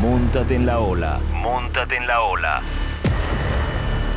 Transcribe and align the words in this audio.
Móntate 0.00 0.54
en 0.54 0.66
la 0.66 0.80
ola. 0.80 1.20
Móntate 1.32 1.96
en 1.96 2.06
la 2.06 2.20
ola. 2.20 2.62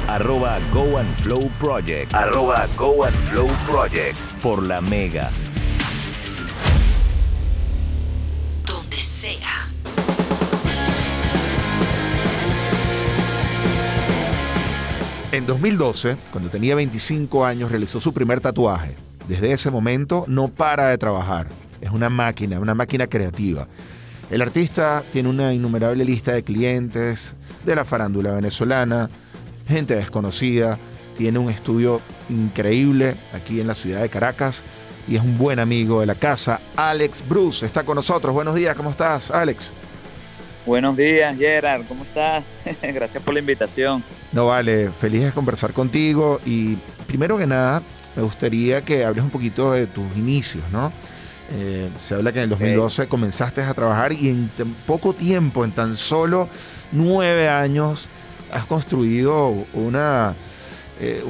Arroba 0.07 0.59
Go 0.73 0.97
and 0.97 1.15
Flow 1.15 1.49
Project. 1.57 2.13
Arroba 2.13 2.67
Go 2.75 3.05
and 3.05 3.15
Flow 3.29 3.47
Project. 3.65 4.17
Por 4.41 4.67
la 4.67 4.81
Mega. 4.81 5.31
Donde 8.65 8.97
sea. 8.97 9.69
En 15.31 15.45
2012, 15.45 16.17
cuando 16.31 16.49
tenía 16.49 16.75
25 16.75 17.45
años, 17.45 17.71
realizó 17.71 18.01
su 18.01 18.13
primer 18.13 18.41
tatuaje. 18.41 18.95
Desde 19.29 19.53
ese 19.53 19.71
momento 19.71 20.25
no 20.27 20.49
para 20.49 20.87
de 20.89 20.97
trabajar. 20.97 21.47
Es 21.79 21.91
una 21.91 22.09
máquina, 22.09 22.59
una 22.59 22.75
máquina 22.75 23.07
creativa. 23.07 23.67
El 24.29 24.43
artista 24.43 25.03
tiene 25.11 25.27
una 25.27 25.53
innumerable 25.53 26.05
lista 26.05 26.33
de 26.33 26.43
clientes 26.43 27.33
de 27.65 27.75
la 27.75 27.83
farándula 27.83 28.33
venezolana, 28.33 29.09
gente 29.67 29.95
desconocida, 29.95 30.77
tiene 31.17 31.39
un 31.39 31.49
estudio 31.49 31.99
increíble 32.29 33.15
aquí 33.33 33.59
en 33.59 33.67
la 33.67 33.73
ciudad 33.73 34.01
de 34.01 34.09
Caracas 34.09 34.63
y 35.07 35.15
es 35.15 35.23
un 35.23 35.39
buen 35.39 35.57
amigo 35.57 35.99
de 36.01 36.05
la 36.05 36.13
casa. 36.13 36.59
Alex 36.75 37.23
Bruce 37.27 37.65
está 37.65 37.83
con 37.83 37.95
nosotros. 37.95 38.31
Buenos 38.31 38.53
días, 38.53 38.75
¿cómo 38.75 38.91
estás, 38.91 39.31
Alex? 39.31 39.73
Buenos 40.63 40.95
días, 40.95 41.35
Gerard, 41.35 41.87
¿cómo 41.87 42.03
estás? 42.03 42.43
Gracias 42.83 43.23
por 43.23 43.33
la 43.33 43.39
invitación. 43.39 44.03
No 44.31 44.45
vale, 44.45 44.91
feliz 44.91 45.23
de 45.23 45.31
conversar 45.31 45.73
contigo 45.73 46.39
y 46.45 46.75
primero 47.07 47.35
que 47.35 47.47
nada 47.47 47.81
me 48.15 48.21
gustaría 48.21 48.83
que 48.83 49.03
hables 49.03 49.23
un 49.23 49.31
poquito 49.31 49.71
de 49.71 49.87
tus 49.87 50.05
inicios, 50.15 50.63
¿no? 50.71 50.93
Eh, 51.51 51.89
se 51.99 52.15
habla 52.15 52.31
que 52.31 52.39
en 52.39 52.43
el 52.43 52.49
2012 52.49 53.07
comenzaste 53.07 53.61
a 53.61 53.73
trabajar 53.73 54.13
y 54.13 54.29
en 54.29 54.49
poco 54.85 55.13
tiempo, 55.13 55.65
en 55.65 55.71
tan 55.71 55.95
solo 55.95 56.47
nueve 56.91 57.49
años, 57.49 58.07
has 58.51 58.65
construido 58.65 59.49
una, 59.73 60.35
eh, 60.99 61.23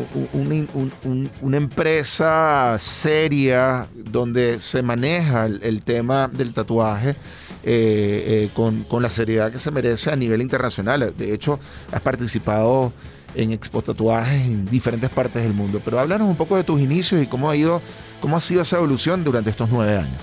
una 1.42 1.58
empresa 1.58 2.76
seria 2.80 3.88
donde 3.96 4.60
se 4.60 4.82
maneja 4.82 5.46
el, 5.46 5.82
tema 5.84 6.28
del 6.28 6.54
tatuaje 6.54 7.16
eh, 7.64 8.50
con, 8.54 8.84
con, 8.84 9.02
la 9.02 9.10
seriedad 9.10 9.52
que 9.52 9.60
se 9.60 9.72
merece 9.72 10.12
a 10.12 10.16
nivel 10.16 10.42
internacional. 10.42 11.14
De 11.18 11.34
hecho, 11.34 11.60
has 11.92 12.02
participado 12.02 12.92
en 13.36 13.52
Expo 13.52 13.82
Tatuajes 13.82 14.46
en 14.46 14.66
diferentes 14.66 15.10
partes 15.10 15.44
del 15.44 15.54
mundo. 15.54 15.82
Pero 15.84 16.00
háblanos 16.00 16.28
un 16.28 16.36
poco 16.36 16.56
de 16.56 16.64
tus 16.64 16.80
inicios 16.80 17.22
y 17.22 17.26
cómo 17.26 17.50
ha 17.50 17.56
ido, 17.56 17.82
cómo 18.20 18.38
ha 18.38 18.42
sido 18.42 18.62
esa 18.62 18.78
evolución 18.78 19.24
durante 19.24 19.50
estos 19.50 19.70
nueve 19.70 19.98
años. 19.98 20.22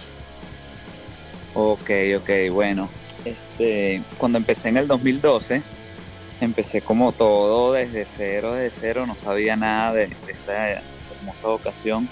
Ok, 1.55 1.91
ok, 2.19 2.30
bueno. 2.53 2.88
Este, 3.25 4.03
cuando 4.19 4.38
empecé 4.38 4.69
en 4.69 4.77
el 4.77 4.86
2012, 4.86 5.62
empecé 6.41 6.83
como 6.83 7.12
todo 7.12 7.72
desde 7.72 8.05
cero, 8.05 8.55
desde 8.55 8.78
cero, 8.80 9.06
no 9.06 9.14
sabía 9.16 9.56
nada 9.56 9.94
de, 9.94 10.11
esta 10.28 10.83
hermosa 11.19 11.48
ocasión. 11.48 12.08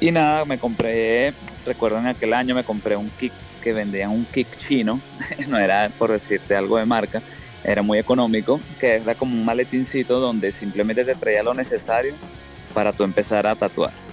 Y 0.00 0.10
nada, 0.10 0.44
me 0.44 0.58
compré, 0.58 1.34
recuerdo 1.64 1.98
en 1.98 2.06
aquel 2.06 2.34
año 2.34 2.54
me 2.54 2.64
compré 2.64 2.96
un 2.96 3.10
kick 3.10 3.32
que 3.62 3.72
vendían 3.72 4.10
un 4.10 4.24
kick 4.26 4.56
chino, 4.58 5.00
no 5.48 5.58
era 5.58 5.90
por 5.98 6.12
decirte 6.12 6.54
algo 6.54 6.76
de 6.76 6.84
marca, 6.84 7.20
era 7.64 7.82
muy 7.82 7.98
económico, 7.98 8.60
que 8.78 8.96
era 8.96 9.14
como 9.14 9.34
un 9.34 9.44
maletincito 9.44 10.20
donde 10.20 10.52
simplemente 10.52 11.04
te 11.04 11.14
traía 11.14 11.42
lo 11.42 11.52
necesario 11.52 12.14
para 12.72 12.92
tú 12.92 13.02
empezar 13.02 13.46
a 13.46 13.56
tatuar. 13.56 14.05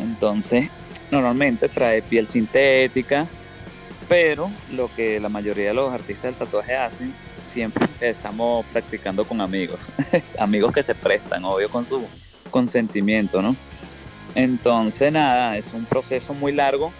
Entonces, 0.00 0.68
normalmente 1.10 1.68
trae 1.68 2.02
piel 2.02 2.28
sintética, 2.28 3.26
pero 4.08 4.50
lo 4.72 4.88
que 4.94 5.20
la 5.20 5.28
mayoría 5.28 5.68
de 5.68 5.74
los 5.74 5.92
artistas 5.92 6.24
del 6.24 6.34
tatuaje 6.34 6.74
hacen, 6.74 7.14
siempre 7.52 7.86
estamos 8.00 8.64
practicando 8.66 9.24
con 9.24 9.40
amigos, 9.40 9.80
amigos 10.38 10.72
que 10.72 10.82
se 10.82 10.94
prestan, 10.94 11.44
obvio, 11.44 11.68
con 11.68 11.84
su 11.84 12.08
consentimiento, 12.50 13.42
¿no? 13.42 13.54
Entonces, 14.34 15.12
nada, 15.12 15.56
es 15.56 15.72
un 15.72 15.84
proceso 15.84 16.34
muy 16.34 16.52
largo 16.52 16.92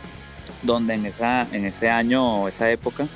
donde 0.62 0.94
en, 0.94 1.06
esa, 1.06 1.49
en 1.53 1.65
ese 1.65 1.88
año 1.88 2.43
o 2.43 2.49
esa 2.49 2.71
época 2.71 3.06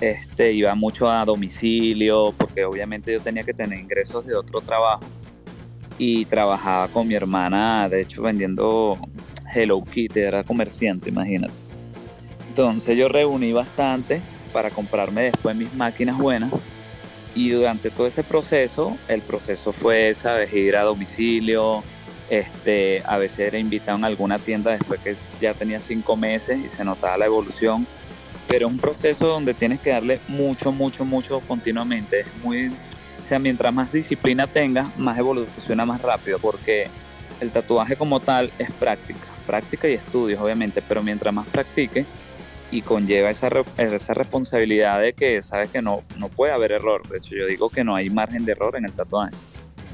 este, 0.00 0.52
iba 0.52 0.74
mucho 0.74 1.10
a 1.10 1.24
domicilio, 1.24 2.32
porque 2.36 2.64
obviamente 2.64 3.12
yo 3.12 3.20
tenía 3.20 3.44
que 3.44 3.52
tener 3.52 3.78
ingresos 3.78 4.24
de 4.26 4.34
otro 4.34 4.60
trabajo. 4.60 5.02
Y 6.02 6.24
trabajaba 6.24 6.88
con 6.88 7.06
mi 7.06 7.14
hermana, 7.14 7.86
de 7.86 8.00
hecho, 8.00 8.22
vendiendo 8.22 8.98
Hello 9.54 9.82
Kitty, 9.84 10.18
era 10.18 10.42
comerciante, 10.42 11.10
imagínate. 11.10 11.52
Entonces 12.48 12.96
yo 12.96 13.06
reuní 13.10 13.52
bastante 13.52 14.22
para 14.50 14.70
comprarme 14.70 15.24
después 15.24 15.54
mis 15.54 15.74
máquinas 15.74 16.16
buenas. 16.16 16.50
Y 17.34 17.50
durante 17.50 17.90
todo 17.90 18.06
ese 18.06 18.24
proceso, 18.24 18.98
el 19.08 19.20
proceso 19.20 19.74
fue, 19.74 20.14
sabes, 20.14 20.50
ir 20.54 20.74
a 20.74 20.84
domicilio, 20.84 21.84
este, 22.30 23.02
a 23.04 23.18
veces 23.18 23.40
era 23.40 23.58
invitado 23.58 23.98
en 23.98 24.06
alguna 24.06 24.38
tienda 24.38 24.70
después 24.70 25.00
que 25.02 25.18
ya 25.38 25.52
tenía 25.52 25.82
cinco 25.82 26.16
meses 26.16 26.64
y 26.64 26.70
se 26.70 26.82
notaba 26.82 27.18
la 27.18 27.26
evolución 27.26 27.86
pero 28.50 28.66
es 28.66 28.72
un 28.72 28.78
proceso 28.78 29.28
donde 29.28 29.54
tienes 29.54 29.80
que 29.80 29.90
darle 29.90 30.20
mucho, 30.26 30.72
mucho, 30.72 31.04
mucho 31.04 31.40
continuamente. 31.40 32.22
Es 32.22 32.34
muy, 32.34 32.76
sea, 33.30 33.38
mientras 33.38 33.72
más 33.72 33.92
disciplina 33.92 34.48
tengas, 34.48 34.96
más 34.98 35.16
evoluciona 35.16 35.86
más 35.86 36.02
rápido, 36.02 36.40
porque 36.40 36.88
el 37.40 37.52
tatuaje 37.52 37.94
como 37.94 38.18
tal 38.18 38.50
es 38.58 38.72
práctica, 38.72 39.26
práctica 39.46 39.88
y 39.88 39.94
estudios, 39.94 40.40
obviamente, 40.40 40.82
pero 40.82 41.00
mientras 41.00 41.32
más 41.32 41.46
practique 41.46 42.04
y 42.72 42.82
conlleva 42.82 43.30
esa, 43.30 43.48
esa 43.78 44.14
responsabilidad 44.14 45.00
de 45.00 45.12
que 45.12 45.42
sabes 45.42 45.70
que 45.70 45.80
no, 45.80 46.02
no 46.18 46.28
puede 46.28 46.52
haber 46.52 46.72
error. 46.72 47.06
De 47.08 47.18
hecho, 47.18 47.36
yo 47.36 47.46
digo 47.46 47.70
que 47.70 47.84
no 47.84 47.94
hay 47.94 48.10
margen 48.10 48.44
de 48.44 48.52
error 48.52 48.74
en 48.76 48.84
el 48.84 48.92
tatuaje. 48.92 49.34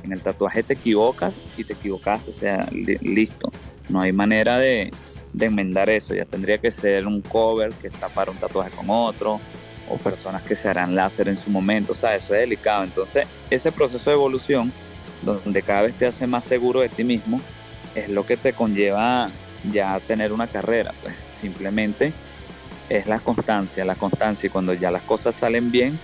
En 0.03 0.13
el 0.13 0.23
tatuaje 0.23 0.63
te 0.63 0.73
equivocas 0.73 1.35
y 1.59 1.65
te 1.65 1.75
equivocaste, 1.75 2.31
o 2.31 2.35
sea, 2.35 2.67
listo. 2.71 3.53
No 3.91 4.01
hay 4.01 4.13
manera 4.13 4.59
de, 4.59 4.91
de 5.35 5.47
enmendar 5.47 5.91
eso. 5.91 6.15
Ya 6.15 6.25
tendría 6.25 6.57
que 6.57 6.73
ser 6.73 7.07
un 7.07 7.21
cover 7.21 7.71
que 7.75 7.89
está 7.89 8.09
para 8.09 8.31
un 8.31 8.39
tatuaje 8.39 8.71
con 8.71 8.87
otro, 8.89 9.41
o 9.89 9.97
personas 9.99 10.43
que 10.43 10.57
se 10.57 10.69
harán 10.69 10.95
láser 10.95 11.29
en 11.29 11.39
su 11.39 11.51
momento. 11.51 11.93
O 11.93 11.97
sea, 11.97 12.15
eso 12.17 12.35
es 12.35 12.41
delicado. 12.41 12.85
Entonces, 12.85 13.27
ese 13.51 13.73
proceso 13.73 14.11
de 14.11 14.17
evolución, 14.17 14.73
donde 15.23 15.63
cada 15.63 15.83
vez 15.83 15.95
te 15.95 16.07
hace 16.07 16.27
más 16.27 16.45
seguro 16.45 16.81
de 16.81 16.89
ti 16.89 17.05
mismo, 17.05 17.41
es 17.95 18.09
lo 18.09 18.27
que 18.27 18.37
te 18.37 18.53
conlleva 18.53 19.31
ya 19.73 19.99
tener 20.01 20.33
una 20.33 20.47
carrera. 20.47 20.93
Pues 21.03 21.15
simplemente 21.41 22.13
es 22.89 23.07
la 23.07 23.19
constancia, 23.21 23.85
la 23.85 23.95
constancia. 23.95 24.47
Y 24.47 24.51
cuando 24.51 24.75
ya 24.75 24.91
las 24.91 25.03
cosas 25.03 25.35
salen 25.35 25.71
bien, 25.71 25.99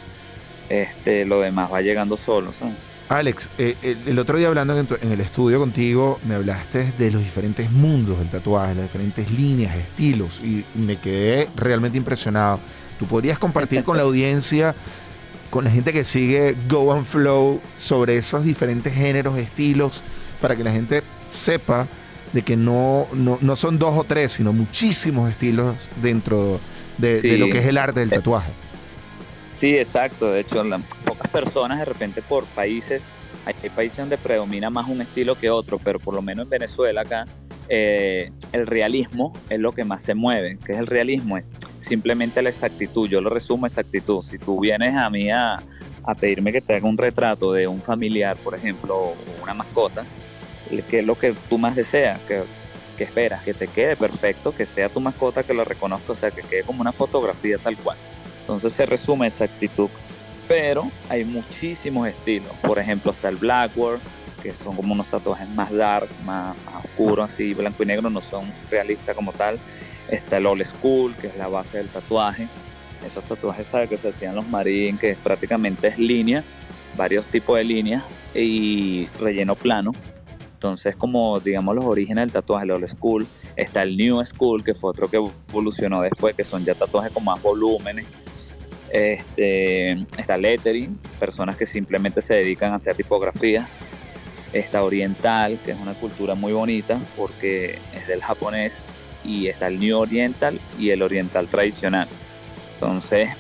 este, 0.69 1.25
lo 1.25 1.41
demás 1.41 1.73
va 1.73 1.81
llegando 1.81 2.17
solo. 2.17 2.53
¿sabes? 2.53 2.75
Alex, 3.13 3.51
eh, 3.59 3.77
el, 4.07 4.19
otro 4.19 4.39
día 4.39 4.49
hablando 4.49 4.79
en, 4.79 5.13
el 5.13 5.21
estudio 5.21 5.59
contigo, 5.59 6.19
me 6.27 6.35
hablaste 6.35 6.93
de 6.93 7.11
los 7.11 7.23
diferentes 7.23 7.71
mundos 7.71 8.19
del 8.19 8.29
tatuaje, 8.29 8.75
las 8.75 8.85
diferentes 8.85 9.31
líneas, 9.31 9.77
estilos, 9.77 10.41
y 10.43 10.65
me 10.75 10.97
quedé 10.97 11.49
realmente 11.55 11.99
impresionado. 11.99 12.59
¿Tú 12.99 13.07
podrías 13.07 13.39
compartir 13.39 13.85
con 13.85 13.97
la 13.97 14.05
audiencia, 14.05 14.75
con 15.51 15.65
la 15.65 15.71
gente 15.71 15.93
que 15.93 16.05
sigue 16.05 16.57
Go 16.69 16.93
and 16.93 17.05
Flow, 17.05 17.61
sobre 17.79 18.17
esos 18.17 18.45
diferentes 18.45 18.95
géneros, 18.95 19.39
estilos, 19.39 20.03
para 20.41 20.57
que 20.57 20.65
la 20.65 20.73
gente 20.73 21.03
sepa 21.29 21.87
de 22.33 22.43
que 22.43 22.57
no, 22.57 23.09
no, 23.13 23.57
son 23.57 23.79
dos 23.79 23.97
o 23.97 24.05
tres, 24.05 24.33
sino 24.33 24.53
muchísimos 24.53 25.31
estilos 25.31 25.77
dentro 26.01 26.61
de, 26.99 27.21
de 27.21 27.39
lo 27.39 27.49
que 27.49 27.59
es 27.59 27.67
el 27.67 27.79
arte 27.79 28.01
del 28.01 28.11
tatuaje? 28.11 28.51
Sí, 29.63 29.79
exacto. 29.79 30.33
De 30.33 30.41
hecho, 30.41 30.65
la, 30.65 30.81
pocas 31.05 31.31
personas 31.31 31.79
de 31.79 31.85
repente 31.85 32.21
por 32.21 32.45
países, 32.47 33.01
hay, 33.45 33.55
países 33.71 33.99
donde 33.99 34.19
predomina 34.19 34.71
más 34.71 34.89
un 34.89 35.01
estilo 35.01 35.37
que 35.37 35.51
otro, 35.51 35.79
pero 35.79 36.01
por 36.01 36.15
lo 36.15 36.21
menos 36.21 36.47
en 36.47 36.51
Venezuela 36.51 37.03
acá, 37.03 37.27
eh, 37.69 38.33
el 38.51 38.67
realismo 38.67 39.33
es 39.49 39.61
lo 39.61 39.71
que 39.71 39.85
más 39.85 40.03
se 40.03 40.15
mueve. 40.15 40.59
¿Qué 40.65 40.73
es 40.73 40.79
el 40.79 40.89
realismo? 40.89 41.39
Es 41.39 41.45
simplemente 41.83 42.43
la 42.43 42.51
exactitud. 42.51 43.09
Yo 43.09 43.21
lo 43.21 43.31
resumo 43.31 43.67
exactitud. 43.67 44.23
Si 44.23 44.39
tú 44.39 44.61
vienes 44.61 44.95
a 44.95 45.11
mí 45.11 45.31
a, 45.31 45.63
pedirme 46.21 46.53
que 46.53 46.61
te 46.61 46.75
haga 46.75 46.89
un 46.89 46.99
retrato 46.99 47.53
de 47.53 47.69
un 47.69 47.81
familiar, 47.83 48.37
por 48.43 48.55
ejemplo, 48.55 48.97
o 48.97 49.17
una 49.43 49.55
mascota, 49.55 50.05
¿qué 50.89 51.01
es 51.01 51.07
lo 51.07 51.17
que 51.17 51.35
tú 51.49 51.59
más 51.59 51.77
deseas? 51.77 52.21
que 52.23 52.45
esperas? 53.05 53.43
Que 53.43 53.55
te 53.55 53.69
quede 53.69 53.97
perfecto, 53.97 54.53
que 54.53 54.67
sea 54.67 54.89
tu 54.89 55.01
mascota, 55.01 55.43
que 55.43 55.55
lo 55.55 55.65
reconozca, 55.65 56.13
o 56.13 56.17
sea, 56.17 56.31
que 56.31 56.43
quede 56.43 56.63
como 56.65 56.81
una 56.81 56.93
fotografía 56.93 57.59
tal 57.59 57.77
cual. 57.77 57.99
Entonces 58.41 58.73
se 58.73 58.87
resume 58.87 59.27
esa 59.29 59.45
actitud. 59.45 59.89
Pero 60.49 60.91
hay 61.09 61.25
muchísimos 61.25 62.09
estilos. 62.09 62.53
Por 62.63 62.79
ejemplo, 62.79 63.13
está 63.13 63.29
el 63.29 63.37
Blackboard, 63.37 64.01
que 64.43 64.53
son 64.53 64.75
como 64.75 64.93
unos 64.93 65.07
tatuajes 65.07 65.49
más 65.51 65.71
dark, 65.71 66.09
más, 66.25 66.57
oscuros, 66.85 67.33
así 67.33 67.55
blanco 67.55 67.83
y 67.83 67.87
negro, 67.87 68.11
no 68.11 68.21
son 68.21 68.45
realistas 68.71 69.15
como 69.15 69.33
tal. 69.33 69.59
Está 70.09 70.39
el 70.39 70.47
Old 70.47 70.67
School, 70.67 71.15
que 71.17 71.29
es 71.29 71.37
la 71.37 71.49
base 71.49 71.79
del 71.79 71.89
tatuaje. 71.89 72.49
Esos 73.07 73.25
tatuajes 73.25 73.67
¿sabes? 73.67 73.89
que 73.89 73.99
se 73.99 74.09
hacían 74.09 74.35
los 74.35 74.47
marines, 74.49 75.01
que 75.01 75.17
prácticamente 75.23 75.89
es 75.89 75.99
línea, 75.99 76.45
varios 76.97 77.25
tipos 77.27 77.57
de 77.57 77.65
líneas 77.65 78.05
y 78.35 79.09
relleno 79.19 79.55
plano. 79.55 79.93
Entonces, 80.55 80.95
como 80.95 81.41
digamos 81.41 81.75
los 81.75 81.85
orígenes 81.85 82.23
del 82.23 82.33
tatuaje, 82.33 82.65
el 82.65 82.71
Old 82.73 82.89
School. 82.89 83.27
Está 83.57 83.83
el 83.83 83.97
New 83.97 84.25
School, 84.25 84.65
que 84.65 84.75
fue 84.75 84.91
otro 84.91 85.11
que 85.11 85.19
evolucionó 85.49 86.01
después, 86.01 86.35
que 86.35 86.45
son 86.45 86.65
ya 86.65 86.75
tatuajes 86.75 87.13
con 87.13 87.25
más 87.25 87.43
volúmenes 87.43 88.07
Este, 88.91 89.93
está 90.17 90.37
lettering, 90.39 90.99
personas 91.19 91.57
que 91.57 91.67
simplemente 91.67 92.23
se 92.23 92.35
dedican 92.35 92.73
a 92.73 92.77
hacer 92.77 92.95
tipografía. 92.95 93.69
Está 94.53 94.85
oriental, 94.85 95.59
que 95.65 95.73
es 95.73 95.79
una 95.81 95.95
cultura 95.95 96.35
muy 96.35 96.53
bonita 96.53 96.99
porque 97.17 97.79
es 97.95 98.07
del 98.07 98.23
japonés. 98.23 98.73
Y 99.25 99.49
está 99.49 99.69
el 99.69 99.79
New 99.79 99.99
Oriental 99.99 100.61
y 100.79 100.91
el 100.91 101.03
oriental 101.03 101.49
tradicional. 101.49 102.09
Entonces 102.75 103.31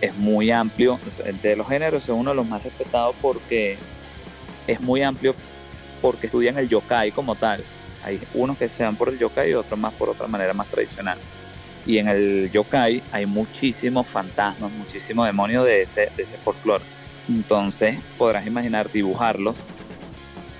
es 0.00 0.14
muy 0.16 0.50
amplio. 0.50 0.98
De 1.42 1.56
los 1.56 1.68
géneros 1.68 2.04
es 2.04 2.08
uno 2.10 2.30
de 2.30 2.36
los 2.36 2.46
más 2.46 2.62
respetados 2.62 3.16
porque 3.20 3.78
es 4.66 4.80
muy 4.80 5.02
amplio 5.02 5.34
porque 6.00 6.26
estudian 6.26 6.58
el 6.58 6.68
yokai 6.68 7.10
como 7.12 7.34
tal. 7.34 7.64
Hay 8.02 8.20
unos 8.34 8.58
que 8.58 8.68
se 8.68 8.82
van 8.82 8.96
por 8.96 9.08
el 9.08 9.18
yokai 9.18 9.50
y 9.50 9.54
otros 9.54 9.78
más 9.78 9.94
por 9.94 10.10
otra 10.10 10.26
manera 10.26 10.52
más 10.52 10.68
tradicional. 10.68 11.18
Y 11.86 11.98
en 11.98 12.08
el 12.08 12.50
yokai 12.52 13.02
hay 13.10 13.26
muchísimos 13.26 14.06
fantasmas, 14.06 14.70
muchísimos 14.72 15.26
demonios 15.26 15.64
de 15.64 15.82
ese, 15.82 16.08
de 16.16 16.22
ese 16.22 16.36
folclore. 16.38 16.84
Entonces 17.28 17.98
podrás 18.18 18.46
imaginar 18.46 18.90
dibujarlos 18.90 19.62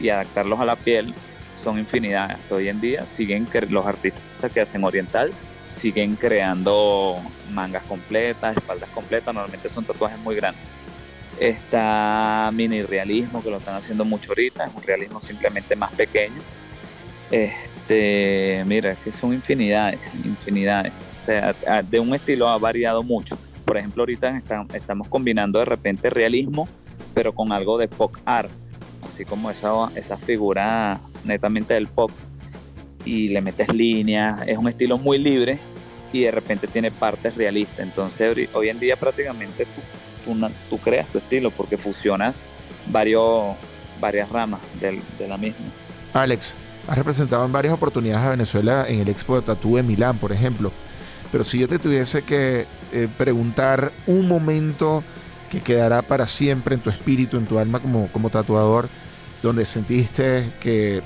y 0.01 0.09
adaptarlos 0.09 0.59
a 0.61 0.65
la 0.65 0.77
piel. 0.77 1.15
Son 1.65 1.79
infinidades. 1.79 2.37
Hoy 2.51 2.69
en 2.69 2.81
día 2.81 3.07
siguen 3.07 3.49
los 3.71 3.87
artistas 3.87 4.53
que 4.53 4.61
hacen 4.61 4.85
oriental 4.85 5.33
siguen 5.67 6.17
creando 6.17 7.21
mangas 7.53 7.83
completas, 7.83 8.57
espaldas 8.57 8.89
completas. 8.91 9.35
Normalmente 9.35 9.69
son 9.69 9.85
tatuajes 9.85 10.19
muy 10.21 10.37
grandes. 10.37 10.63
Está 11.39 12.51
mini 12.55 12.83
realismo 12.83 13.43
que 13.43 13.51
lo 13.51 13.59
están 13.59 13.75
haciendo 13.75 14.05
mucho 14.05 14.31
ahorita. 14.31 14.65
Es 14.65 14.75
un 14.75 14.83
realismo 14.83 15.21
simplemente 15.21 15.75
más 15.75 15.93
pequeño. 15.93 16.41
Este, 17.31 18.63
mira, 18.67 18.93
es 18.93 18.99
que 18.99 19.13
son 19.13 19.35
infinidades, 19.35 19.99
infinidades 20.25 20.93
sea, 21.25 21.55
de 21.83 22.01
un 22.01 22.15
estilo 22.15 22.49
ha 22.49 22.59
variado 22.59 23.03
mucho. 23.03 23.37
Por 23.65 23.77
ejemplo, 23.77 24.03
ahorita 24.03 24.43
estamos 24.73 25.09
combinando 25.09 25.59
de 25.59 25.65
repente 25.65 26.11
realismo, 26.11 26.69
pero 27.15 27.35
con 27.35 27.51
algo 27.53 27.79
de 27.79 27.89
pop 27.89 28.15
art, 28.25 28.51
así 29.03 29.25
como 29.25 29.51
esa, 29.51 29.91
esa 29.95 30.17
figura 30.17 31.01
netamente 31.25 31.75
del 31.75 31.87
pop. 31.87 32.11
Y 33.05 33.29
le 33.29 33.41
metes 33.41 33.69
líneas, 33.69 34.43
es 34.47 34.57
un 34.57 34.69
estilo 34.69 34.97
muy 34.97 35.19
libre 35.19 35.59
y 36.13 36.21
de 36.21 36.31
repente 36.31 36.67
tiene 36.67 36.91
partes 36.91 37.35
realistas. 37.37 37.81
Entonces, 37.81 38.49
hoy 38.55 38.69
en 38.69 38.79
día 38.79 38.97
prácticamente 38.97 39.67
tú, 40.71 40.79
creas 40.79 41.07
tu 41.09 41.19
estilo 41.19 41.51
porque 41.51 41.77
fusionas 41.77 42.37
varios, 42.87 43.57
varias 44.01 44.31
ramas 44.31 44.61
de, 44.81 45.01
de 45.19 45.29
la 45.29 45.37
misma. 45.37 45.67
Alex, 46.15 46.57
has 46.87 46.97
representado 46.97 47.45
en 47.45 47.53
varias 47.53 47.75
oportunidades 47.75 48.27
a 48.27 48.31
Venezuela 48.31 48.87
en 48.89 49.01
el 49.01 49.09
Expo 49.09 49.37
de 49.37 49.43
Tatú 49.43 49.77
de 49.77 49.83
Milán, 49.83 50.19
por 50.19 50.33
ejemplo. 50.33 50.73
Pero 51.33 51.45
si 51.45 51.59
yo 51.59 51.69
te 51.69 51.79
tuviese 51.79 52.23
que 52.23 52.67
eh, 52.93 53.09
preguntar 53.19 53.91
un 54.07 54.29
momento 54.29 55.03
que 55.51 55.61
quedará 55.61 56.03
para 56.03 56.27
siempre 56.27 56.75
en 56.75 56.81
tu 56.81 56.91
espíritu, 56.91 57.37
en 57.37 57.47
tu 57.47 57.59
alma 57.59 57.81
como, 57.81 58.09
como 58.09 58.31
tatuador, 58.31 58.89
donde 59.45 59.65
sentiste 59.65 60.51
que 60.61 61.03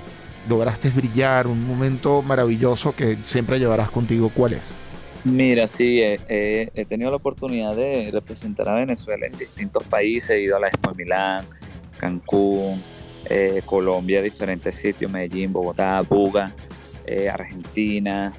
lograste 0.48 0.88
brillar, 0.90 1.46
un 1.46 1.66
momento 1.66 2.22
maravilloso 2.22 2.94
que 2.94 3.16
siempre 3.22 3.58
llevarás 3.58 3.90
contigo, 3.90 4.30
¿cuál 4.34 4.54
es? 4.54 4.74
Mira, 5.24 5.68
sí, 5.68 6.00
he 6.00 6.86
tenido 6.88 7.10
la 7.10 7.16
oportunidad 7.16 7.74
de 7.74 8.08
representar 8.12 8.68
a 8.68 8.74
Venezuela 8.76 9.26
en 9.26 9.36
distintos 9.36 9.82
países, 9.84 10.30
he 10.30 10.40
ido 10.40 10.56
a 10.56 10.60
la 10.60 10.68
Expo 10.68 10.94
Milán, 10.94 11.44
Cancún, 11.98 12.80
eh, 13.28 13.60
Colombia, 13.64 14.22
diferentes 14.22 14.76
sitios, 14.76 15.10
Medellín, 15.10 15.52
Bogotá, 15.52 16.00
Buga, 16.00 16.54
eh, 17.04 17.28
Argentina, 17.28 18.32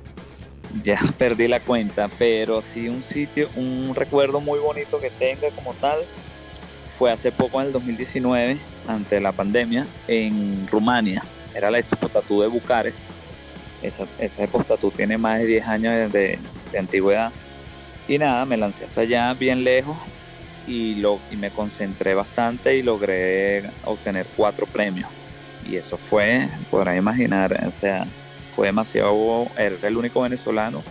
ya 0.84 1.00
perdí 1.18 1.48
la 1.48 1.60
cuenta, 1.60 2.10
pero 2.18 2.62
sí 2.62 2.90
un 2.90 3.04
sitio, 3.04 3.50
un 3.56 3.94
recuerdo 3.94 4.40
muy 4.42 4.60
bonito 4.60 5.00
que 5.00 5.10
tenga 5.12 5.50
como 5.52 5.74
tal, 5.75 6.00
fue 7.00 7.13
hace 7.13 7.31
poco 7.31 7.62
en 7.62 7.68
el 7.68 7.74
2019, 7.74 8.57
ante 8.86 9.22
la 9.22 9.31
pandemia, 9.31 9.88
en 10.10 10.68
Rumania. 10.68 11.24
Era 11.56 11.72
la 11.72 11.80
Expo 11.80 12.10
Tatú 12.10 12.42
de 12.42 12.48
Bucares. 12.48 12.94
Esa, 13.81 14.06
esa 14.19 14.44
Expo 14.44 14.92
tiene 14.92 15.18
más 15.18 15.40
de 15.40 15.46
10 15.46 15.66
años 15.66 16.12
de, 16.12 16.38
antigüedad. 16.78 17.31
Y 18.06 18.18
nada, 18.18 18.44
me 18.44 18.57
lancé 18.57 18.84
hasta 18.84 19.01
allá 19.01 19.34
bien 19.34 19.63
lejos 19.63 19.98
y, 20.68 20.96
lo, 20.96 21.22
y 21.31 21.38
me 21.38 21.51
concentré 21.51 22.16
bastante 22.16 22.75
y 22.75 22.84
logré 22.84 23.63
obtener 23.86 24.28
cuatro 24.36 24.66
premios. 24.66 25.10
Y 25.66 25.78
eso 25.78 25.95
fue, 25.95 26.50
podrán 26.69 26.98
imaginar, 26.98 27.66
o 27.66 27.72
sea, 27.80 28.06
fue 28.57 28.68
demasiado, 28.68 29.48
era 29.56 29.88
el 29.88 29.95
único 29.95 30.22
venezolano 30.22 30.84